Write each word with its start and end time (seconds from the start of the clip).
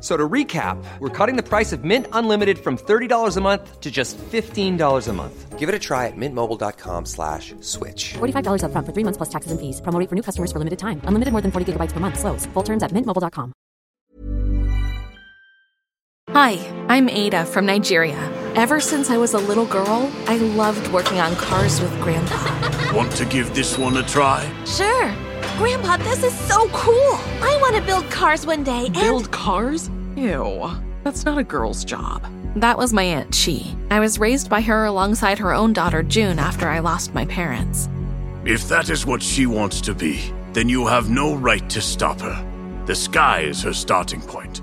So 0.00 0.16
to 0.16 0.28
recap, 0.28 0.76
we're 1.00 1.08
cutting 1.08 1.36
the 1.36 1.42
price 1.42 1.72
of 1.72 1.84
Mint 1.84 2.06
Unlimited 2.12 2.58
from 2.58 2.76
$30 2.78 3.36
a 3.36 3.40
month 3.40 3.80
to 3.80 3.90
just 3.90 4.16
$15 4.18 5.08
a 5.08 5.12
month. 5.12 5.58
Give 5.58 5.68
it 5.68 5.74
a 5.74 5.78
try 5.78 6.06
at 6.06 6.12
mintmobile.com 6.16 7.06
slash 7.06 7.52
switch. 7.60 8.14
$45 8.14 8.62
up 8.62 8.70
front 8.70 8.86
for 8.86 8.92
three 8.92 9.02
months 9.02 9.16
plus 9.16 9.28
taxes 9.28 9.50
and 9.50 9.60
fees. 9.60 9.80
Promo 9.80 9.98
rate 9.98 10.08
for 10.08 10.14
new 10.14 10.22
customers 10.22 10.52
for 10.52 10.60
limited 10.60 10.78
time. 10.78 11.00
Unlimited 11.02 11.32
more 11.32 11.40
than 11.40 11.50
40 11.50 11.72
gigabytes 11.72 11.90
per 11.90 11.98
month. 11.98 12.20
Slows. 12.20 12.46
Full 12.46 12.62
terms 12.62 12.84
at 12.84 12.92
mintmobile.com. 12.92 13.52
Hi, 16.30 16.58
I'm 16.88 17.08
Ada 17.08 17.44
from 17.46 17.66
Nigeria. 17.66 18.18
Ever 18.54 18.80
since 18.80 19.10
I 19.10 19.16
was 19.16 19.34
a 19.34 19.38
little 19.38 19.66
girl, 19.66 20.12
I 20.26 20.36
loved 20.36 20.86
working 20.92 21.18
on 21.18 21.34
cars 21.36 21.80
with 21.80 21.90
Grandpa. 22.00 22.38
Want 22.96 23.10
to 23.12 23.24
give 23.24 23.52
this 23.54 23.76
one 23.78 23.96
a 23.96 24.02
try? 24.04 24.48
Sure. 24.64 25.12
Grandpa, 25.58 25.96
this 25.96 26.22
is 26.22 26.32
so 26.32 26.68
cool. 26.68 27.18
I 27.42 27.58
want 27.60 27.74
to 27.74 27.82
build 27.82 28.08
cars 28.12 28.46
one 28.46 28.62
day 28.62 28.84
and... 28.84 28.94
Build 28.94 29.32
cars? 29.32 29.90
Ew. 30.14 30.70
That's 31.02 31.24
not 31.24 31.36
a 31.36 31.42
girl's 31.42 31.84
job. 31.84 32.24
That 32.54 32.78
was 32.78 32.92
my 32.92 33.02
Aunt 33.02 33.36
Chi. 33.36 33.74
I 33.90 33.98
was 33.98 34.20
raised 34.20 34.48
by 34.48 34.60
her 34.60 34.84
alongside 34.84 35.36
her 35.40 35.52
own 35.52 35.72
daughter 35.72 36.04
June 36.04 36.38
after 36.38 36.68
I 36.68 36.78
lost 36.78 37.12
my 37.12 37.24
parents. 37.24 37.88
If 38.44 38.68
that 38.68 38.88
is 38.88 39.04
what 39.04 39.20
she 39.20 39.46
wants 39.46 39.80
to 39.80 39.94
be, 39.94 40.32
then 40.52 40.68
you 40.68 40.86
have 40.86 41.10
no 41.10 41.34
right 41.34 41.68
to 41.70 41.80
stop 41.80 42.20
her. 42.20 42.84
The 42.86 42.94
sky 42.94 43.40
is 43.40 43.60
her 43.62 43.72
starting 43.72 44.20
point. 44.20 44.62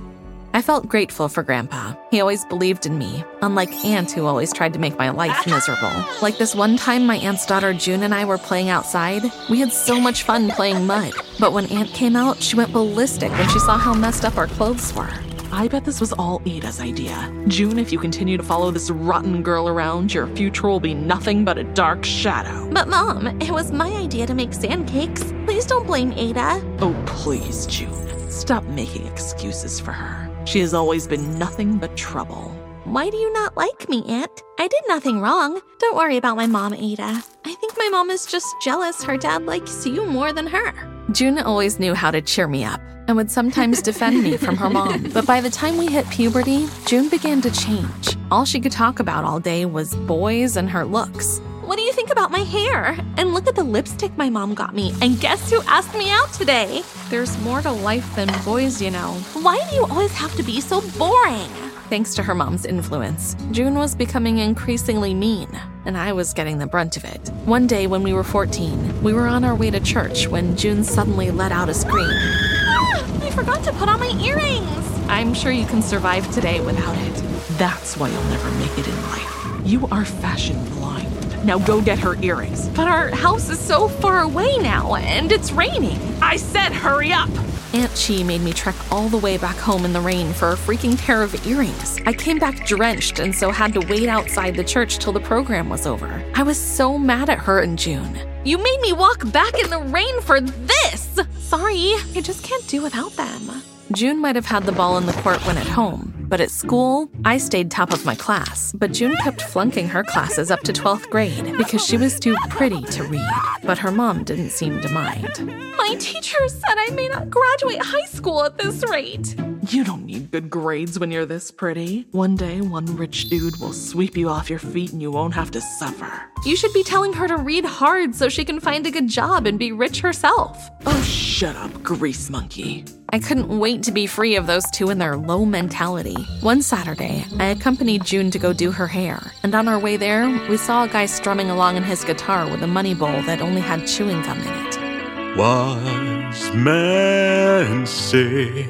I 0.55 0.61
felt 0.61 0.87
grateful 0.87 1.27
for 1.27 1.43
Grandpa. 1.43 1.95
He 2.11 2.21
always 2.21 2.45
believed 2.45 2.85
in 2.85 2.97
me, 2.97 3.25
unlike 3.41 3.73
Aunt, 3.83 4.09
who 4.09 4.25
always 4.25 4.53
tried 4.53 4.71
to 4.71 4.79
make 4.79 4.97
my 4.97 5.09
life 5.09 5.45
miserable. 5.45 5.91
Like 6.21 6.37
this 6.37 6.55
one 6.55 6.77
time, 6.77 7.05
my 7.05 7.17
aunt's 7.17 7.45
daughter 7.45 7.73
June 7.73 8.03
and 8.03 8.15
I 8.15 8.23
were 8.23 8.37
playing 8.37 8.69
outside. 8.69 9.23
We 9.49 9.59
had 9.59 9.73
so 9.73 9.99
much 9.99 10.23
fun 10.23 10.47
playing 10.51 10.87
mud. 10.87 11.11
But 11.41 11.51
when 11.51 11.65
Aunt 11.65 11.89
came 11.89 12.15
out, 12.15 12.41
she 12.41 12.55
went 12.55 12.71
ballistic 12.71 13.33
when 13.33 13.49
she 13.49 13.59
saw 13.59 13.77
how 13.77 13.93
messed 13.93 14.23
up 14.23 14.37
our 14.37 14.47
clothes 14.47 14.93
were. 14.93 15.11
I 15.51 15.67
bet 15.67 15.83
this 15.83 15.99
was 15.99 16.13
all 16.13 16.41
Ada's 16.45 16.79
idea. 16.79 17.33
June, 17.49 17.77
if 17.77 17.91
you 17.91 17.99
continue 17.99 18.37
to 18.37 18.43
follow 18.43 18.71
this 18.71 18.89
rotten 18.89 19.43
girl 19.43 19.67
around, 19.67 20.13
your 20.13 20.27
future 20.37 20.69
will 20.69 20.79
be 20.79 20.93
nothing 20.93 21.43
but 21.43 21.57
a 21.57 21.65
dark 21.65 22.05
shadow. 22.05 22.71
But, 22.71 22.87
Mom, 22.87 23.27
it 23.41 23.51
was 23.51 23.73
my 23.73 23.91
idea 23.91 24.25
to 24.25 24.33
make 24.33 24.53
sand 24.53 24.87
cakes. 24.87 25.33
Please 25.43 25.65
don't 25.65 25.85
blame 25.85 26.13
Ada. 26.13 26.61
Oh, 26.79 26.95
please, 27.05 27.65
June. 27.65 28.31
Stop 28.31 28.63
making 28.63 29.05
excuses 29.07 29.81
for 29.81 29.91
her. 29.91 30.25
She 30.45 30.59
has 30.59 30.73
always 30.73 31.07
been 31.07 31.37
nothing 31.39 31.77
but 31.77 31.97
trouble. 31.97 32.51
Why 32.83 33.09
do 33.09 33.17
you 33.17 33.33
not 33.33 33.57
like 33.57 33.89
me, 33.89 34.03
Aunt? 34.07 34.43
I 34.59 34.67
did 34.67 34.83
nothing 34.87 35.19
wrong. 35.19 35.59
Don't 35.79 35.97
worry 35.97 36.17
about 36.17 36.37
my 36.37 36.45
mom, 36.45 36.73
Ada. 36.73 37.23
I 37.45 37.53
think 37.55 37.73
my 37.77 37.89
mom 37.89 38.11
is 38.11 38.27
just 38.27 38.55
jealous 38.61 39.03
her 39.03 39.17
dad 39.17 39.47
likes 39.47 39.85
you 39.87 40.05
more 40.05 40.31
than 40.31 40.45
her. 40.45 40.73
June 41.11 41.39
always 41.39 41.79
knew 41.79 41.95
how 41.95 42.11
to 42.11 42.21
cheer 42.21 42.47
me 42.47 42.63
up 42.63 42.79
and 43.07 43.17
would 43.17 43.31
sometimes 43.31 43.81
defend 43.81 44.21
me 44.21 44.37
from 44.37 44.55
her 44.57 44.69
mom. 44.69 45.09
But 45.13 45.25
by 45.25 45.41
the 45.41 45.49
time 45.49 45.77
we 45.77 45.87
hit 45.87 46.07
puberty, 46.09 46.67
June 46.85 47.09
began 47.09 47.41
to 47.41 47.51
change. 47.51 48.15
All 48.29 48.45
she 48.45 48.59
could 48.59 48.71
talk 48.71 48.99
about 48.99 49.23
all 49.23 49.39
day 49.39 49.65
was 49.65 49.95
boys 49.95 50.55
and 50.57 50.69
her 50.69 50.85
looks. 50.85 51.41
What 51.65 51.77
do 51.77 51.81
you 51.81 51.93
think 51.93 52.11
about 52.11 52.29
my 52.29 52.41
hair? 52.41 52.95
And 53.17 53.33
look 53.33 53.47
at 53.47 53.55
the 53.55 53.63
lipstick 53.63 54.15
my 54.15 54.29
mom 54.29 54.53
got 54.53 54.75
me. 54.75 54.93
And 55.01 55.19
guess 55.19 55.49
who 55.49 55.63
asked 55.63 55.95
me 55.95 56.11
out 56.11 56.31
today? 56.31 56.83
There's 57.09 57.41
more 57.41 57.59
to 57.63 57.71
life 57.71 58.15
than 58.15 58.29
boys, 58.45 58.79
you 58.79 58.91
know. 58.91 59.13
Why 59.33 59.57
do 59.67 59.75
you 59.75 59.85
always 59.85 60.13
have 60.13 60.35
to 60.35 60.43
be 60.43 60.61
so 60.61 60.81
boring? 60.95 61.49
Thanks 61.89 62.13
to 62.15 62.23
her 62.23 62.35
mom's 62.35 62.65
influence, 62.65 63.35
June 63.49 63.73
was 63.73 63.95
becoming 63.95 64.37
increasingly 64.37 65.15
mean, 65.15 65.49
and 65.85 65.97
I 65.97 66.13
was 66.13 66.35
getting 66.35 66.59
the 66.59 66.67
brunt 66.67 66.97
of 66.97 67.03
it. 67.03 67.29
One 67.45 67.65
day 67.65 67.87
when 67.87 68.03
we 68.03 68.13
were 68.13 68.23
14, 68.23 69.01
we 69.01 69.13
were 69.13 69.25
on 69.25 69.43
our 69.43 69.55
way 69.55 69.71
to 69.71 69.79
church 69.79 70.27
when 70.27 70.55
June 70.55 70.83
suddenly 70.83 71.31
let 71.31 71.51
out 71.51 71.69
a 71.69 71.73
scream. 71.73 72.07
Ah, 72.11 73.25
I 73.25 73.31
forgot 73.31 73.63
to 73.63 73.73
put 73.73 73.89
on 73.89 73.99
my 73.99 74.11
earrings. 74.23 74.85
I'm 75.07 75.33
sure 75.33 75.51
you 75.51 75.65
can 75.65 75.81
survive 75.81 76.31
today 76.31 76.61
without 76.61 76.95
it. 76.95 77.15
That's 77.57 77.97
why 77.97 78.09
you'll 78.09 78.23
never 78.25 78.51
make 78.51 78.77
it 78.77 78.87
in 78.87 79.01
life. 79.09 79.65
You 79.65 79.87
are 79.87 80.05
fashion 80.05 80.63
blind. 80.75 81.04
Now 81.45 81.59
go 81.59 81.79
get 81.79 81.99
her 81.99 82.15
earrings. 82.23 82.69
But 82.69 82.87
our 82.87 83.09
house 83.09 83.49
is 83.51 83.59
so 83.59 83.87
far 83.87 84.21
away 84.21 84.57
now, 84.57 84.95
and 84.95 85.31
it's 85.31 85.51
raining. 85.51 85.99
I 86.19 86.37
said 86.37 86.71
hurry 86.71 87.13
up! 87.13 87.29
Aunt 87.71 87.91
Chi 87.93 88.23
made 88.23 88.41
me 88.41 88.51
trek 88.51 88.73
all 88.89 89.09
the 89.09 89.17
way 89.17 89.37
back 89.37 89.57
home 89.57 89.85
in 89.85 89.93
the 89.93 90.01
rain 90.01 90.33
for 90.33 90.53
a 90.53 90.55
freaking 90.55 90.97
pair 90.97 91.21
of 91.21 91.45
earrings. 91.45 91.99
I 92.07 92.13
came 92.13 92.39
back 92.39 92.65
drenched 92.65 93.19
and 93.19 93.35
so 93.35 93.51
had 93.51 93.73
to 93.73 93.81
wait 93.81 94.07
outside 94.07 94.55
the 94.55 94.63
church 94.63 94.97
till 94.97 95.13
the 95.13 95.19
program 95.19 95.69
was 95.69 95.85
over. 95.85 96.23
I 96.33 96.41
was 96.41 96.59
so 96.59 96.97
mad 96.97 97.29
at 97.29 97.37
her 97.39 97.61
in 97.61 97.77
June. 97.77 98.17
You 98.43 98.57
made 98.57 98.81
me 98.81 98.93
walk 98.93 99.31
back 99.31 99.53
in 99.59 99.69
the 99.69 99.79
rain 99.79 100.21
for 100.21 100.41
this! 100.41 101.19
Sorry, 101.37 101.93
I 102.15 102.21
just 102.23 102.43
can't 102.43 102.65
do 102.67 102.81
without 102.81 103.11
them. 103.17 103.61
June 103.91 104.19
might 104.19 104.35
have 104.35 104.47
had 104.47 104.63
the 104.63 104.71
ball 104.71 104.97
in 104.97 105.05
the 105.05 105.13
court 105.13 105.45
when 105.45 105.57
at 105.57 105.67
home, 105.67 106.11
but 106.35 106.41
at 106.41 106.51
school, 106.51 107.09
I 107.23 107.37
stayed 107.37 107.71
top 107.71 107.93
of 107.93 108.05
my 108.05 108.13
class. 108.13 108.73
But 108.73 108.91
June 108.91 109.15
kept 109.23 109.41
flunking 109.41 109.87
her 109.87 110.03
classes 110.03 110.51
up 110.51 110.59
to 110.63 110.73
12th 110.73 111.09
grade 111.09 111.55
because 111.57 111.85
she 111.85 111.95
was 111.95 112.19
too 112.19 112.35
pretty 112.49 112.81
to 112.91 113.03
read. 113.03 113.25
But 113.63 113.77
her 113.77 113.89
mom 113.89 114.25
didn't 114.25 114.49
seem 114.49 114.81
to 114.81 114.89
mind. 114.89 115.29
My 115.77 115.95
teacher 115.97 116.45
said 116.49 116.75
I 116.75 116.89
may 116.89 117.07
not 117.07 117.29
graduate 117.29 117.81
high 117.81 118.07
school 118.07 118.43
at 118.43 118.57
this 118.57 118.83
rate. 118.89 119.33
You 119.69 119.85
don't 119.85 120.05
need 120.05 120.29
good 120.29 120.49
grades 120.49 120.99
when 120.99 121.09
you're 121.09 121.25
this 121.25 121.51
pretty. 121.51 122.05
One 122.11 122.35
day, 122.35 122.59
one 122.59 122.85
rich 122.97 123.29
dude 123.29 123.55
will 123.61 123.71
sweep 123.71 124.17
you 124.17 124.27
off 124.27 124.49
your 124.49 124.59
feet 124.59 124.91
and 124.91 125.01
you 125.01 125.11
won't 125.11 125.35
have 125.35 125.51
to 125.51 125.61
suffer. 125.61 126.11
You 126.45 126.57
should 126.57 126.73
be 126.73 126.83
telling 126.83 127.13
her 127.13 127.29
to 127.29 127.37
read 127.37 127.63
hard 127.63 128.13
so 128.13 128.27
she 128.27 128.43
can 128.43 128.59
find 128.59 128.85
a 128.85 128.91
good 128.91 129.07
job 129.07 129.47
and 129.47 129.57
be 129.57 129.71
rich 129.71 130.01
herself. 130.01 130.69
Oh, 130.85 131.01
shut 131.03 131.55
up, 131.55 131.81
grease 131.81 132.29
monkey. 132.29 132.83
I 133.15 133.19
couldn't 133.19 133.47
wait 133.47 133.81
to 133.83 133.93
be 133.93 134.07
free 134.07 134.35
of 134.35 134.45
those 134.45 134.69
two 134.71 134.89
and 134.89 134.99
their 134.99 135.15
low 135.15 135.45
mentality. 135.45 136.17
One 136.41 136.61
Saturday, 136.61 137.25
I 137.39 137.45
accompanied 137.45 138.03
June 138.03 138.29
to 138.31 138.37
go 138.37 138.51
do 138.51 138.73
her 138.73 138.87
hair, 138.87 139.31
and 139.41 139.55
on 139.55 139.69
our 139.69 139.79
way 139.79 139.95
there, 139.95 140.27
we 140.49 140.57
saw 140.57 140.83
a 140.83 140.89
guy 140.89 141.05
strumming 141.05 141.49
along 141.49 141.77
on 141.77 141.83
his 141.83 142.03
guitar 142.03 142.45
with 142.51 142.61
a 142.61 142.67
money 142.67 142.93
bowl 142.93 143.21
that 143.21 143.39
only 143.39 143.61
had 143.61 143.87
chewing 143.87 144.21
gum 144.23 144.41
in 144.41 144.67
it. 144.67 145.37
Wise 145.37 146.53
men 146.55 147.85
say 147.85 148.67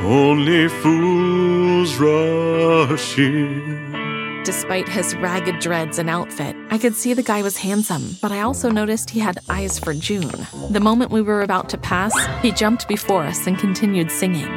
only 0.00 0.66
fools 0.66 1.94
rush 1.94 3.18
in. 3.20 4.03
Despite 4.44 4.86
his 4.86 5.16
ragged 5.16 5.58
dreads 5.60 5.98
and 5.98 6.10
outfit, 6.10 6.54
I 6.70 6.76
could 6.76 6.94
see 6.94 7.14
the 7.14 7.22
guy 7.22 7.42
was 7.42 7.56
handsome, 7.56 8.16
but 8.20 8.30
I 8.30 8.40
also 8.40 8.70
noticed 8.70 9.08
he 9.08 9.20
had 9.20 9.38
eyes 9.48 9.78
for 9.78 9.94
June. 9.94 10.46
The 10.68 10.80
moment 10.80 11.10
we 11.10 11.22
were 11.22 11.40
about 11.40 11.70
to 11.70 11.78
pass, 11.78 12.14
he 12.42 12.52
jumped 12.52 12.86
before 12.86 13.22
us 13.24 13.46
and 13.46 13.58
continued 13.58 14.10
singing. 14.10 14.50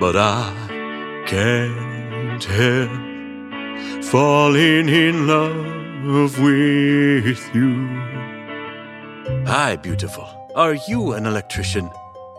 But 0.00 0.16
I 0.16 0.52
can't 1.26 2.42
help 2.42 4.04
falling 4.04 4.88
in 4.88 5.28
love 5.28 6.38
with 6.40 7.54
you. 7.54 7.86
Hi, 9.46 9.76
beautiful. 9.76 10.28
Are 10.56 10.74
you 10.88 11.12
an 11.12 11.26
electrician? 11.26 11.88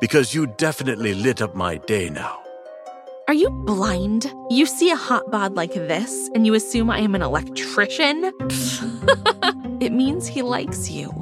Because 0.01 0.35
you 0.35 0.45
definitely 0.47 1.13
lit 1.13 1.41
up 1.41 1.55
my 1.55 1.77
day 1.77 2.09
now. 2.09 2.40
Are 3.31 3.43
you 3.43 3.49
blind? 3.49 4.29
You 4.49 4.65
see 4.65 4.91
a 4.91 4.97
hot 4.97 5.31
bod 5.31 5.55
like 5.55 5.73
this 5.73 6.29
and 6.35 6.45
you 6.45 6.53
assume 6.53 6.89
I 6.89 6.99
am 6.99 7.15
an 7.15 7.21
electrician? 7.21 8.25
it 9.79 9.93
means 9.93 10.27
he 10.27 10.41
likes 10.41 10.91
you. 10.91 11.13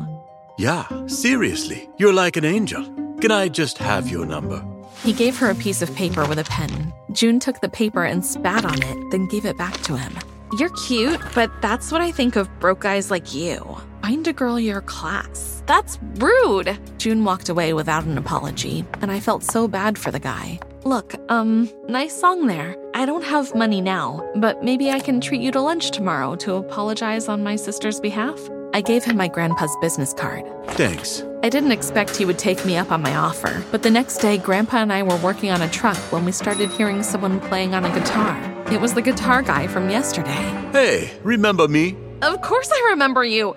Yeah, 0.58 0.88
seriously. 1.06 1.88
You're 2.00 2.12
like 2.12 2.36
an 2.36 2.46
angel. 2.46 2.84
Can 3.22 3.30
I 3.30 3.48
just 3.48 3.78
have 3.78 4.10
your 4.10 4.26
number? 4.26 4.66
He 5.04 5.14
gave 5.14 5.38
her 5.38 5.52
a 5.52 5.54
piece 5.54 5.84
of 5.84 5.96
paper 5.96 6.28
with 6.28 6.40
a 6.40 6.46
pen. 6.46 6.92
June 7.12 7.40
took 7.40 7.62
the 7.62 7.70
paper 7.70 8.04
and 8.06 8.26
spat 8.26 8.66
on 8.66 8.82
it, 8.82 9.12
then 9.12 9.28
gave 9.28 9.46
it 9.46 9.56
back 9.60 9.80
to 9.82 9.96
him. 9.96 10.18
You're 10.58 10.76
cute, 10.88 11.22
but 11.36 11.52
that's 11.62 11.92
what 11.92 12.02
I 12.02 12.12
think 12.12 12.36
of 12.36 12.50
broke 12.60 12.80
guys 12.80 13.12
like 13.12 13.36
you. 13.36 13.78
Find 14.02 14.28
a 14.28 14.34
girl 14.34 14.60
your 14.60 14.82
class. 14.82 15.62
That's 15.68 16.00
rude. 16.16 16.76
June 16.98 17.24
walked 17.24 17.50
away 17.50 17.74
without 17.74 18.06
an 18.06 18.18
apology, 18.18 18.84
and 19.04 19.12
I 19.12 19.20
felt 19.20 19.44
so 19.44 19.68
bad 19.68 19.96
for 19.96 20.10
the 20.10 20.20
guy. 20.20 20.60
Look, 20.90 21.14
um, 21.30 21.70
nice 21.88 22.20
song 22.20 22.48
there. 22.48 22.76
I 22.96 23.06
don't 23.06 23.24
have 23.24 23.54
money 23.54 23.80
now, 23.80 24.28
but 24.38 24.64
maybe 24.64 24.90
I 24.90 25.00
can 25.00 25.22
treat 25.22 25.40
you 25.40 25.52
to 25.52 25.62
lunch 25.62 25.92
tomorrow 25.92 26.36
to 26.38 26.56
apologize 26.56 27.28
on 27.28 27.44
my 27.44 27.58
sister's 27.58 28.00
behalf. 28.00 28.40
I 28.74 28.82
gave 28.82 29.04
him 29.04 29.16
my 29.16 29.28
grandpa's 29.28 29.78
business 29.82 30.14
card. 30.14 30.46
Thanks. 30.70 31.24
I 31.44 31.50
didn't 31.50 31.74
expect 31.74 32.16
he 32.16 32.26
would 32.26 32.40
take 32.40 32.66
me 32.66 32.76
up 32.76 32.92
on 32.92 33.04
my 33.04 33.16
offer, 33.16 33.64
but 33.70 33.84
the 33.84 33.92
next 33.92 34.18
day, 34.18 34.40
Grandpa 34.40 34.78
and 34.78 34.92
I 34.92 35.04
were 35.04 35.18
working 35.18 35.52
on 35.52 35.62
a 35.62 35.70
truck 35.70 35.98
when 36.12 36.26
we 36.26 36.32
started 36.32 36.72
hearing 36.72 37.04
someone 37.04 37.40
playing 37.40 37.76
on 37.76 37.86
a 37.86 37.94
guitar. 37.94 38.36
It 38.72 38.82
was 38.82 38.96
the 38.96 39.04
guitar 39.04 39.44
guy 39.44 39.68
from 39.68 39.92
yesterday. 39.92 40.42
Hey, 40.72 41.12
remember 41.22 41.68
me? 41.68 41.96
Of 42.24 42.42
course 42.42 42.72
I 42.74 42.88
remember 42.90 43.24
you! 43.24 43.56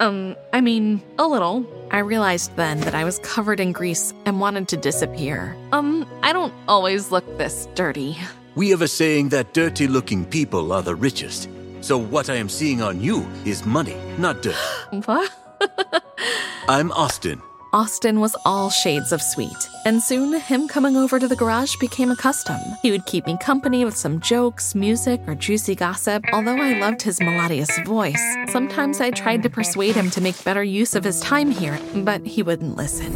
Um, 0.00 0.36
I 0.52 0.60
mean, 0.60 1.00
a 1.18 1.26
little. 1.26 1.66
I 1.90 1.98
realized 1.98 2.54
then 2.56 2.80
that 2.80 2.94
I 2.94 3.04
was 3.04 3.18
covered 3.20 3.60
in 3.60 3.72
grease 3.72 4.12
and 4.26 4.40
wanted 4.40 4.68
to 4.68 4.76
disappear. 4.76 5.56
Um, 5.72 6.06
I 6.22 6.32
don't 6.32 6.52
always 6.66 7.10
look 7.10 7.24
this 7.38 7.66
dirty. 7.74 8.16
We 8.54 8.70
have 8.70 8.82
a 8.82 8.88
saying 8.88 9.30
that 9.30 9.54
dirty 9.54 9.86
looking 9.86 10.24
people 10.24 10.72
are 10.72 10.82
the 10.82 10.94
richest. 10.94 11.48
So 11.80 11.96
what 11.96 12.28
I 12.28 12.34
am 12.34 12.48
seeing 12.48 12.82
on 12.82 13.00
you 13.00 13.26
is 13.44 13.64
money, 13.64 13.96
not 14.18 14.42
dirt. 14.42 14.56
What? 15.06 15.32
I'm 16.68 16.92
Austin. 16.92 17.40
Austin 17.72 18.18
was 18.20 18.34
all 18.46 18.70
shades 18.70 19.12
of 19.12 19.20
sweet, 19.20 19.68
and 19.84 20.02
soon 20.02 20.40
him 20.40 20.66
coming 20.68 20.96
over 20.96 21.18
to 21.18 21.28
the 21.28 21.36
garage 21.36 21.76
became 21.76 22.10
a 22.10 22.16
custom. 22.16 22.56
He 22.80 22.90
would 22.90 23.04
keep 23.04 23.26
me 23.26 23.36
company 23.36 23.84
with 23.84 23.94
some 23.94 24.20
jokes, 24.20 24.74
music, 24.74 25.20
or 25.26 25.34
juicy 25.34 25.74
gossip. 25.74 26.24
Although 26.32 26.56
I 26.56 26.78
loved 26.78 27.02
his 27.02 27.20
melodious 27.20 27.70
voice, 27.80 28.22
sometimes 28.48 29.02
I 29.02 29.10
tried 29.10 29.42
to 29.42 29.50
persuade 29.50 29.94
him 29.94 30.08
to 30.10 30.20
make 30.22 30.42
better 30.44 30.64
use 30.64 30.94
of 30.94 31.04
his 31.04 31.20
time 31.20 31.50
here, 31.50 31.78
but 31.96 32.24
he 32.24 32.42
wouldn't 32.42 32.76
listen. 32.76 33.12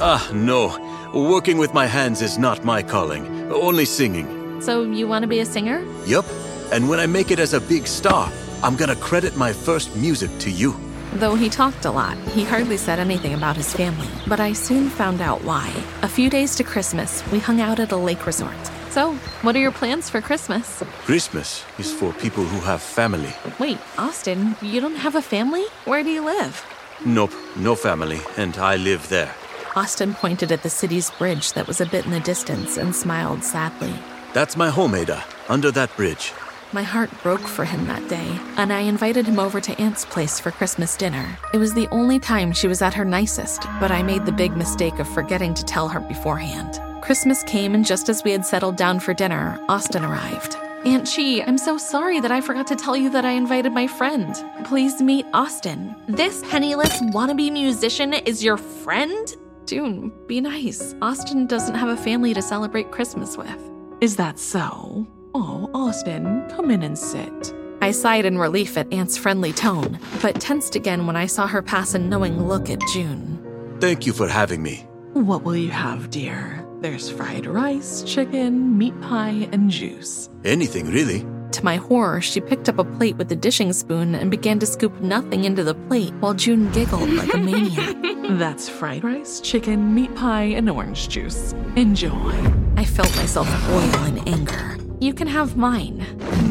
Ah, 0.00 0.30
no. 0.34 0.68
Working 1.14 1.56
with 1.56 1.72
my 1.72 1.86
hands 1.86 2.20
is 2.20 2.36
not 2.36 2.62
my 2.62 2.82
calling, 2.82 3.26
only 3.50 3.86
singing. 3.86 4.60
So, 4.60 4.82
you 4.82 5.08
want 5.08 5.22
to 5.22 5.28
be 5.28 5.40
a 5.40 5.46
singer? 5.46 5.82
Yup. 6.04 6.26
And 6.72 6.90
when 6.90 7.00
I 7.00 7.06
make 7.06 7.30
it 7.30 7.38
as 7.38 7.54
a 7.54 7.60
big 7.60 7.86
star, 7.86 8.30
I'm 8.62 8.76
gonna 8.76 8.96
credit 8.96 9.34
my 9.38 9.54
first 9.54 9.96
music 9.96 10.30
to 10.40 10.50
you. 10.50 10.74
Though 11.14 11.36
he 11.36 11.48
talked 11.48 11.84
a 11.84 11.92
lot, 11.92 12.18
he 12.34 12.42
hardly 12.42 12.76
said 12.76 12.98
anything 12.98 13.34
about 13.34 13.56
his 13.56 13.72
family. 13.72 14.08
But 14.26 14.40
I 14.40 14.52
soon 14.52 14.88
found 14.88 15.20
out 15.20 15.44
why. 15.44 15.72
A 16.02 16.08
few 16.08 16.28
days 16.28 16.56
to 16.56 16.64
Christmas, 16.64 17.22
we 17.30 17.38
hung 17.38 17.60
out 17.60 17.78
at 17.78 17.92
a 17.92 17.96
lake 17.96 18.26
resort. 18.26 18.56
So, 18.90 19.14
what 19.42 19.54
are 19.54 19.60
your 19.60 19.70
plans 19.70 20.10
for 20.10 20.20
Christmas? 20.20 20.82
Christmas 21.04 21.64
is 21.78 21.92
for 21.92 22.12
people 22.14 22.42
who 22.42 22.60
have 22.62 22.82
family. 22.82 23.32
Wait, 23.60 23.78
Austin, 23.96 24.56
you 24.60 24.80
don't 24.80 24.96
have 24.96 25.14
a 25.14 25.22
family? 25.22 25.64
Where 25.84 26.02
do 26.02 26.10
you 26.10 26.24
live? 26.24 26.64
Nope, 27.04 27.32
no 27.56 27.76
family, 27.76 28.20
and 28.36 28.58
I 28.58 28.74
live 28.74 29.08
there. 29.08 29.32
Austin 29.76 30.14
pointed 30.14 30.50
at 30.50 30.64
the 30.64 30.70
city's 30.70 31.12
bridge 31.12 31.52
that 31.52 31.68
was 31.68 31.80
a 31.80 31.86
bit 31.86 32.04
in 32.06 32.10
the 32.10 32.20
distance 32.20 32.76
and 32.76 32.94
smiled 32.94 33.44
sadly. 33.44 33.94
That's 34.32 34.56
my 34.56 34.68
home, 34.68 34.96
Ada, 34.96 35.22
under 35.48 35.70
that 35.72 35.96
bridge. 35.96 36.32
My 36.74 36.82
heart 36.82 37.08
broke 37.22 37.46
for 37.46 37.64
him 37.64 37.86
that 37.86 38.08
day, 38.08 38.36
and 38.56 38.72
I 38.72 38.80
invited 38.80 39.26
him 39.26 39.38
over 39.38 39.60
to 39.60 39.80
Aunt's 39.80 40.04
place 40.04 40.40
for 40.40 40.50
Christmas 40.50 40.96
dinner. 40.96 41.38
It 41.52 41.58
was 41.58 41.72
the 41.72 41.86
only 41.92 42.18
time 42.18 42.52
she 42.52 42.66
was 42.66 42.82
at 42.82 42.94
her 42.94 43.04
nicest, 43.04 43.62
but 43.78 43.92
I 43.92 44.02
made 44.02 44.26
the 44.26 44.32
big 44.32 44.56
mistake 44.56 44.98
of 44.98 45.08
forgetting 45.08 45.54
to 45.54 45.64
tell 45.64 45.88
her 45.88 46.00
beforehand. 46.00 46.80
Christmas 47.00 47.44
came, 47.44 47.76
and 47.76 47.86
just 47.86 48.08
as 48.08 48.24
we 48.24 48.32
had 48.32 48.44
settled 48.44 48.74
down 48.74 48.98
for 48.98 49.14
dinner, 49.14 49.64
Austin 49.68 50.04
arrived. 50.04 50.56
Aunt 50.84 51.08
Chi, 51.08 51.44
I'm 51.46 51.58
so 51.58 51.78
sorry 51.78 52.18
that 52.18 52.32
I 52.32 52.40
forgot 52.40 52.66
to 52.66 52.74
tell 52.74 52.96
you 52.96 53.08
that 53.10 53.24
I 53.24 53.30
invited 53.30 53.70
my 53.70 53.86
friend. 53.86 54.34
Please 54.64 55.00
meet 55.00 55.26
Austin. 55.32 55.94
This 56.08 56.42
penniless 56.50 57.00
wannabe 57.12 57.52
musician 57.52 58.14
is 58.14 58.42
your 58.42 58.56
friend? 58.56 59.36
June, 59.66 60.12
be 60.26 60.40
nice. 60.40 60.92
Austin 61.00 61.46
doesn't 61.46 61.76
have 61.76 61.88
a 61.88 61.96
family 61.96 62.34
to 62.34 62.42
celebrate 62.42 62.90
Christmas 62.90 63.36
with. 63.36 63.60
Is 64.00 64.16
that 64.16 64.40
so? 64.40 65.06
Oh, 65.36 65.68
Austin, 65.74 66.48
come 66.48 66.70
in 66.70 66.84
and 66.84 66.96
sit. 66.96 67.52
I 67.82 67.90
sighed 67.90 68.24
in 68.24 68.38
relief 68.38 68.78
at 68.78 68.92
Aunt's 68.92 69.16
friendly 69.16 69.52
tone, 69.52 69.98
but 70.22 70.40
tensed 70.40 70.76
again 70.76 71.08
when 71.08 71.16
I 71.16 71.26
saw 71.26 71.48
her 71.48 71.60
pass 71.60 71.92
a 71.92 71.98
knowing 71.98 72.46
look 72.46 72.70
at 72.70 72.78
June. 72.92 73.76
Thank 73.80 74.06
you 74.06 74.12
for 74.12 74.28
having 74.28 74.62
me. 74.62 74.86
What 75.12 75.42
will 75.42 75.56
you 75.56 75.70
have, 75.70 76.10
dear? 76.10 76.64
There's 76.82 77.10
fried 77.10 77.46
rice, 77.46 78.04
chicken, 78.04 78.78
meat 78.78 78.98
pie, 79.00 79.48
and 79.50 79.70
juice. 79.70 80.30
Anything, 80.44 80.86
really. 80.86 81.26
To 81.50 81.64
my 81.64 81.76
horror, 81.76 82.20
she 82.20 82.40
picked 82.40 82.68
up 82.68 82.78
a 82.78 82.84
plate 82.84 83.16
with 83.16 83.30
a 83.32 83.36
dishing 83.36 83.72
spoon 83.72 84.14
and 84.14 84.30
began 84.30 84.60
to 84.60 84.66
scoop 84.66 85.00
nothing 85.00 85.44
into 85.44 85.64
the 85.64 85.74
plate 85.74 86.14
while 86.20 86.34
June 86.34 86.70
giggled 86.70 87.10
like 87.10 87.34
a 87.34 87.38
maniac. 87.38 87.96
That's 88.38 88.68
fried 88.68 89.02
rice, 89.02 89.40
chicken, 89.40 89.94
meat 89.94 90.14
pie, 90.14 90.44
and 90.44 90.70
orange 90.70 91.08
juice. 91.08 91.52
Enjoy. 91.74 92.34
I 92.76 92.84
felt 92.84 93.14
myself 93.16 93.48
boil 93.68 94.04
in 94.04 94.28
anger. 94.28 94.83
You 95.04 95.12
can 95.12 95.26
have 95.26 95.58
mine. 95.58 96.02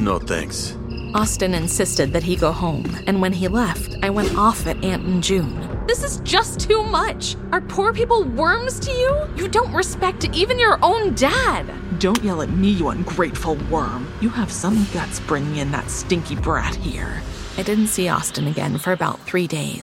No 0.04 0.20
thanks. 0.20 0.78
Austin 1.16 1.56
insisted 1.56 2.14
that 2.14 2.22
he 2.22 2.36
go 2.36 2.52
home, 2.52 2.86
and 3.08 3.20
when 3.20 3.34
he 3.34 3.48
left, 3.48 3.96
I 4.04 4.12
went 4.12 4.38
off 4.38 4.68
at 4.68 4.84
Aunt 4.84 5.04
and 5.06 5.24
June. 5.24 5.68
This 5.88 6.04
is 6.04 6.20
just 6.20 6.60
too 6.60 6.84
much. 6.84 7.36
Are 7.52 7.62
poor 7.62 7.92
people 7.92 8.26
worms 8.26 8.80
to 8.82 8.92
you? 8.92 9.28
You 9.36 9.48
don't 9.48 9.74
respect 9.74 10.26
even 10.36 10.60
your 10.60 10.78
own 10.84 11.16
dad. 11.16 11.66
Don't 12.00 12.24
yell 12.24 12.44
at 12.44 12.52
me, 12.52 12.70
you 12.70 12.90
ungrateful 12.90 13.56
worm. 13.72 14.08
You 14.22 14.30
have 14.30 14.52
some 14.52 14.86
guts 14.94 15.20
bringing 15.22 15.58
in 15.58 15.72
that 15.72 15.90
stinky 15.90 16.36
brat 16.36 16.76
here. 16.76 17.24
I 17.58 17.64
didn't 17.64 17.88
see 17.88 18.08
Austin 18.08 18.46
again 18.46 18.78
for 18.78 18.92
about 18.92 19.20
three 19.22 19.48
days. 19.48 19.83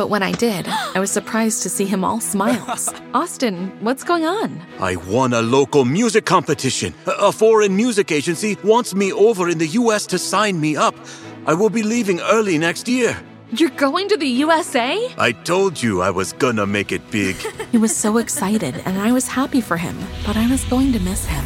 But 0.00 0.08
when 0.08 0.22
I 0.22 0.32
did, 0.32 0.66
I 0.66 0.98
was 0.98 1.10
surprised 1.10 1.62
to 1.62 1.68
see 1.68 1.84
him 1.84 2.04
all 2.04 2.20
smiles. 2.20 2.88
Austin, 3.12 3.70
what's 3.80 4.02
going 4.02 4.24
on? 4.24 4.58
I 4.78 4.96
won 4.96 5.34
a 5.34 5.42
local 5.42 5.84
music 5.84 6.24
competition. 6.24 6.94
A 7.06 7.28
a 7.28 7.32
foreign 7.32 7.76
music 7.76 8.10
agency 8.10 8.56
wants 8.64 8.94
me 8.94 9.12
over 9.12 9.50
in 9.50 9.58
the 9.58 9.66
US 9.80 10.06
to 10.06 10.18
sign 10.18 10.58
me 10.58 10.74
up. 10.74 10.94
I 11.44 11.52
will 11.52 11.68
be 11.68 11.82
leaving 11.82 12.18
early 12.20 12.56
next 12.56 12.88
year. 12.88 13.14
You're 13.52 13.76
going 13.76 14.08
to 14.08 14.16
the 14.16 14.32
USA? 14.44 14.90
I 15.18 15.32
told 15.32 15.82
you 15.82 16.00
I 16.00 16.10
was 16.10 16.32
gonna 16.32 16.66
make 16.66 16.92
it 16.92 17.02
big. 17.10 17.36
He 17.72 17.78
was 17.78 17.94
so 17.94 18.16
excited, 18.16 18.74
and 18.86 18.96
I 19.08 19.12
was 19.12 19.28
happy 19.28 19.60
for 19.60 19.76
him, 19.76 19.96
but 20.26 20.34
I 20.34 20.46
was 20.50 20.64
going 20.64 20.92
to 20.94 21.00
miss 21.00 21.26
him. 21.26 21.44